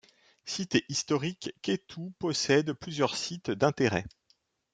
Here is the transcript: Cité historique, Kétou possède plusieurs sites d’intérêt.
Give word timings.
Cité 0.45 0.83
historique, 0.89 1.53
Kétou 1.61 2.11
possède 2.17 2.73
plusieurs 2.73 3.15
sites 3.15 3.51
d’intérêt. 3.51 4.07